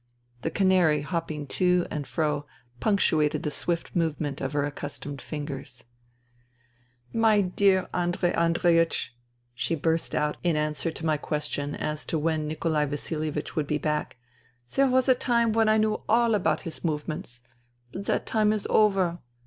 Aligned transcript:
The 0.41 0.49
canary 0.49 1.01
hopping 1.03 1.45
to 1.45 1.85
and 1.91 2.07
fro 2.07 2.47
punctuated 2.79 3.43
the 3.43 3.51
swift 3.51 3.95
movement 3.95 4.41
of 4.41 4.53
her 4.53 4.65
accustomed 4.65 5.21
fingers." 5.21 5.83
My 7.29 7.41
dear 7.41 7.87
Andrei 7.93 8.33
Andreiech," 8.33 9.09
she 9.53 9.75
burst 9.75 10.15
out 10.15 10.37
in 10.43 10.55
answer 10.55 10.89
to 10.89 11.05
my 11.05 11.17
question 11.17 11.75
as 11.75 12.03
to 12.07 12.17
when 12.17 12.47
Nikolai 12.47 12.87
Vasilievich 12.87 13.55
would 13.55 13.67
be 13.67 13.77
back," 13.77 14.17
there 14.73 14.87
was 14.87 15.07
a 15.07 15.13
time 15.13 15.53
when 15.53 15.69
I 15.69 15.77
knew 15.77 16.01
all 16.09 16.33
about 16.33 16.61
his 16.61 16.83
movements. 16.83 17.39
But 17.91 18.07
that 18.07 18.25
time 18.25 18.51
is 18.51 18.65
over. 18.71 19.19